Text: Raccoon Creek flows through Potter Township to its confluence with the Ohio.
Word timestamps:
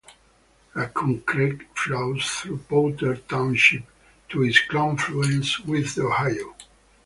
Raccoon 0.73 1.21
Creek 1.21 1.67
flows 1.77 2.27
through 2.27 2.57
Potter 2.67 3.17
Township 3.17 3.83
to 4.29 4.41
its 4.43 4.59
confluence 4.67 5.59
with 5.59 5.93
the 5.93 6.05
Ohio. 6.07 6.55